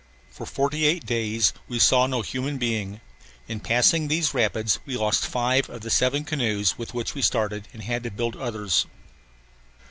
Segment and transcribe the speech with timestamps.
[0.31, 3.01] For forty eight days we saw no human being.
[3.47, 7.67] In passing these rapids we lost five of the seven canoes with which we started
[7.71, 8.87] and had to build others.